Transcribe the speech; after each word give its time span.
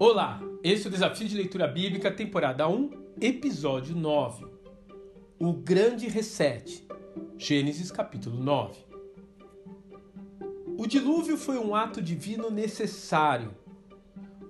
Olá, 0.00 0.40
esse 0.62 0.84
é 0.84 0.88
o 0.88 0.92
Desafio 0.92 1.26
de 1.26 1.36
Leitura 1.36 1.66
Bíblica, 1.66 2.08
temporada 2.08 2.68
1, 2.68 2.90
episódio 3.20 3.96
9. 3.96 4.46
O 5.40 5.52
Grande 5.52 6.06
Reset, 6.06 6.86
Gênesis 7.36 7.90
capítulo 7.90 8.40
9. 8.40 8.78
O 10.78 10.86
dilúvio 10.86 11.36
foi 11.36 11.58
um 11.58 11.74
ato 11.74 12.00
divino 12.00 12.48
necessário. 12.48 13.56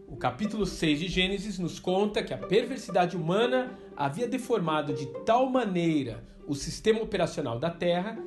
O 0.07 0.19
capítulo 0.19 0.67
6 0.67 1.01
de 1.01 1.09
Gênesis 1.09 1.59
nos 1.59 1.81
conta 1.81 2.23
que 2.23 2.35
a 2.35 2.39
perversidade 2.39 3.17
humana 3.17 3.79
havia 3.97 4.29
deformado 4.29 4.93
de 4.93 5.07
tal 5.25 5.49
maneira 5.49 6.23
o 6.47 6.55
sistema 6.55 7.01
operacional 7.01 7.59
da 7.59 7.71
Terra 7.71 8.19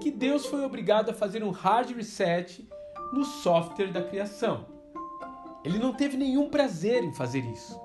que 0.00 0.12
Deus 0.12 0.46
foi 0.46 0.64
obrigado 0.64 1.10
a 1.10 1.14
fazer 1.14 1.42
um 1.42 1.50
hard 1.50 1.90
reset 1.90 2.68
no 3.12 3.24
software 3.24 3.90
da 3.90 4.04
criação. 4.04 4.77
Ele 5.64 5.78
não 5.78 5.92
teve 5.92 6.16
nenhum 6.16 6.48
prazer 6.48 7.02
em 7.02 7.12
fazer 7.12 7.44
isso. 7.44 7.78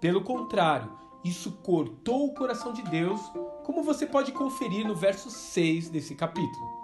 Pelo 0.00 0.22
contrário, 0.22 0.92
isso 1.24 1.52
cortou 1.62 2.26
o 2.26 2.34
coração 2.34 2.72
de 2.72 2.82
Deus, 2.82 3.20
como 3.64 3.82
você 3.82 4.06
pode 4.06 4.32
conferir 4.32 4.86
no 4.86 4.94
verso 4.94 5.30
6 5.30 5.90
desse 5.90 6.14
capítulo. 6.14 6.78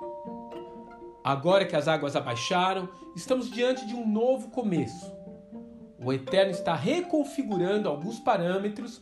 Agora 1.23 1.65
que 1.65 1.75
as 1.75 1.89
águas 1.89 2.17
abaixaram, 2.17 2.89
estamos 3.17 3.51
diante 3.51 3.87
de 3.87 3.95
um 3.95 4.07
novo 4.07 4.51
começo. 4.51 5.11
O 5.99 6.13
Eterno 6.13 6.51
está 6.51 6.75
reconfigurando 6.75 7.89
alguns 7.89 8.19
parâmetros 8.21 9.01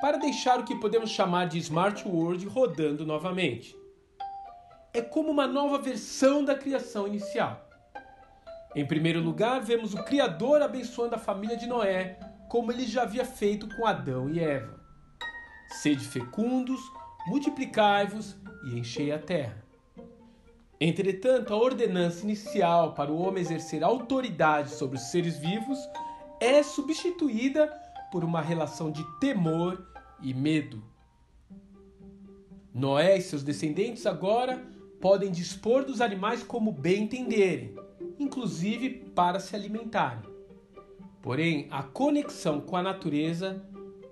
para 0.00 0.16
deixar 0.16 0.60
o 0.60 0.64
que 0.64 0.76
podemos 0.76 1.10
chamar 1.10 1.46
de 1.46 1.58
Smart 1.58 2.08
World 2.08 2.46
rodando 2.46 3.04
novamente. 3.04 3.76
É 4.94 5.02
como 5.02 5.30
uma 5.30 5.46
nova 5.46 5.76
versão 5.78 6.42
da 6.42 6.54
criação 6.54 7.06
inicial. 7.06 7.67
Em 8.74 8.84
primeiro 8.84 9.20
lugar, 9.20 9.60
vemos 9.62 9.94
o 9.94 10.04
Criador 10.04 10.60
abençoando 10.60 11.14
a 11.14 11.18
família 11.18 11.56
de 11.56 11.66
Noé, 11.66 12.18
como 12.48 12.70
ele 12.70 12.84
já 12.84 13.02
havia 13.02 13.24
feito 13.24 13.66
com 13.74 13.86
Adão 13.86 14.28
e 14.28 14.40
Eva. 14.40 14.78
Sede 15.68 16.04
fecundos, 16.04 16.80
multiplicai-vos 17.26 18.36
e 18.64 18.78
enchei 18.78 19.10
a 19.10 19.18
terra. 19.18 19.64
Entretanto, 20.80 21.52
a 21.52 21.56
ordenança 21.56 22.22
inicial 22.22 22.94
para 22.94 23.10
o 23.10 23.18
homem 23.18 23.40
exercer 23.40 23.82
autoridade 23.82 24.70
sobre 24.70 24.96
os 24.96 25.04
seres 25.04 25.36
vivos 25.38 25.78
é 26.38 26.62
substituída 26.62 27.66
por 28.12 28.22
uma 28.22 28.40
relação 28.40 28.90
de 28.90 29.02
temor 29.18 29.82
e 30.22 30.32
medo. 30.32 30.82
Noé 32.72 33.16
e 33.16 33.22
seus 33.22 33.42
descendentes 33.42 34.06
agora 34.06 34.62
podem 35.00 35.32
dispor 35.32 35.84
dos 35.84 36.00
animais 36.00 36.42
como 36.42 36.70
bem 36.70 37.04
entenderem 37.04 37.74
inclusive 38.18 38.90
para 39.14 39.40
se 39.40 39.54
alimentarem. 39.54 40.22
Porém, 41.22 41.66
a 41.70 41.82
conexão 41.82 42.60
com 42.60 42.76
a 42.76 42.82
natureza 42.82 43.62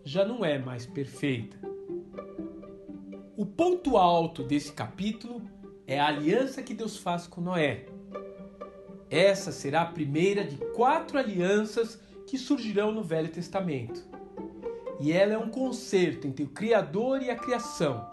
já 0.04 0.24
não 0.24 0.44
é 0.44 0.58
mais 0.58 0.86
perfeita. 0.86 1.58
O 3.36 3.44
ponto 3.44 3.96
alto 3.96 4.42
desse 4.42 4.72
capítulo 4.72 5.42
é 5.86 6.00
a 6.00 6.06
aliança 6.06 6.62
que 6.62 6.74
Deus 6.74 6.96
faz 6.96 7.26
com 7.26 7.40
Noé. 7.40 7.86
Essa 9.10 9.52
será 9.52 9.82
a 9.82 9.86
primeira 9.86 10.44
de 10.44 10.56
quatro 10.74 11.18
alianças 11.18 12.00
que 12.26 12.38
surgirão 12.38 12.92
no 12.92 13.02
Velho 13.02 13.28
Testamento. 13.28 14.04
E 14.98 15.12
ela 15.12 15.34
é 15.34 15.38
um 15.38 15.50
concerto 15.50 16.26
entre 16.26 16.44
o 16.44 16.48
Criador 16.48 17.22
e 17.22 17.30
a 17.30 17.36
criação, 17.36 18.08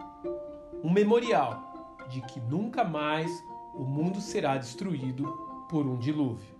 um 0.83 0.91
memorial 0.91 1.97
de 2.09 2.21
que 2.21 2.39
nunca 2.41 2.83
mais 2.83 3.31
o 3.73 3.83
mundo 3.83 4.19
será 4.19 4.57
destruído 4.57 5.52
por 5.73 5.87
um 5.87 5.97
dilúvio. 5.97 6.53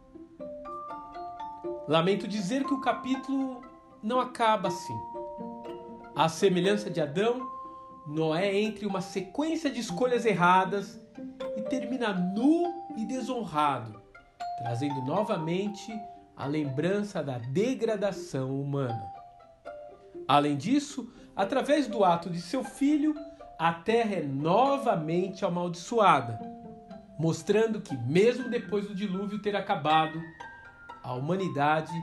Lamento 1.88 2.28
dizer 2.28 2.64
que 2.64 2.74
o 2.74 2.82
capítulo 2.82 3.62
não 4.02 4.20
acaba 4.20 4.70
assim. 4.70 5.00
À 6.16 6.28
semelhança 6.28 6.90
de 6.90 7.00
Adão, 7.00 7.48
Noé 8.08 8.60
entra 8.60 8.86
em 8.86 8.88
uma 8.88 9.02
sequência 9.02 9.70
de 9.70 9.80
escolhas 9.80 10.26
erradas 10.26 11.00
e 11.56 11.62
termina 11.62 12.12
nu 12.12 12.74
e 12.98 13.06
desonrado, 13.06 14.02
trazendo 14.58 15.00
novamente 15.04 15.94
a 16.36 16.48
lembrança 16.48 17.22
da 17.22 17.38
degradação 17.38 18.60
humana. 18.60 19.14
Além 20.28 20.58
disso, 20.58 21.14
através 21.36 21.86
do 21.86 22.04
ato 22.04 22.32
de 22.32 22.42
seu 22.42 22.64
filho, 22.64 23.14
a 23.60 23.74
terra 23.74 24.16
é 24.16 24.24
novamente 24.24 25.46
amaldiçoada 25.46 26.63
mostrando 27.18 27.82
que, 27.82 27.96
mesmo 27.96 28.50
depois 28.50 28.88
do 28.88 28.96
dilúvio 28.96 29.42
ter 29.42 29.56
acabado, 29.56 30.22
a 31.02 31.14
humanidade 31.14 31.94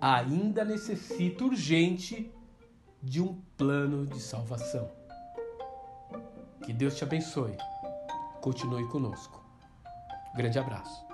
ainda 0.00 0.64
necessita 0.64 1.44
urgente 1.44 2.32
de 3.02 3.22
um 3.22 3.40
plano 3.56 4.06
de 4.06 4.20
salvação. 4.20 4.90
Que 6.62 6.72
Deus 6.72 6.96
te 6.96 7.04
abençoe. 7.04 7.56
Continue 8.40 8.86
conosco. 8.88 9.42
Grande 10.34 10.58
abraço. 10.58 11.07